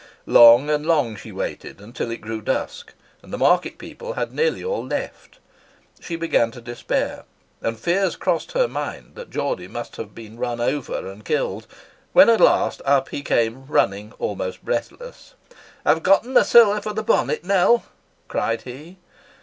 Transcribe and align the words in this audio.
Long 0.25 0.67
and 0.71 0.83
long 0.83 1.15
she 1.15 1.31
waited, 1.31 1.79
until 1.79 2.09
it 2.09 2.21
grew 2.21 2.41
dusk, 2.41 2.93
and 3.21 3.31
the 3.31 3.37
market 3.37 3.77
people 3.77 4.13
had 4.13 4.33
nearly 4.33 4.63
all 4.63 4.83
left. 4.83 5.37
She 5.99 6.15
had 6.15 6.21
begun 6.21 6.49
to 6.53 6.59
despair, 6.59 7.25
and 7.61 7.79
fears 7.79 8.15
crossed 8.15 8.53
her 8.53 8.67
mind 8.67 9.11
that 9.13 9.29
Geordie 9.29 9.67
must 9.67 9.97
have 9.97 10.15
been 10.15 10.39
run 10.39 10.59
over 10.59 11.07
and 11.07 11.23
killed; 11.23 11.67
when 12.13 12.31
at 12.31 12.41
last 12.41 12.81
up 12.83 13.09
he 13.09 13.21
came 13.21 13.67
running, 13.67 14.11
almost 14.17 14.65
breathless. 14.65 15.35
"I've 15.85 16.01
gotten 16.01 16.33
the 16.33 16.45
siller 16.45 16.81
for 16.81 16.93
the 16.93 17.03
bonnet, 17.03 17.43
Nell!" 17.43 17.85
cried 18.27 18.63
he. 18.63 18.97